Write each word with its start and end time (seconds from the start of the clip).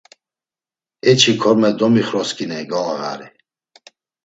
“Eçi 1.09 1.31
korme 1.41 1.69
domixrosǩiney 1.79 2.65
govağari.” 2.71 3.27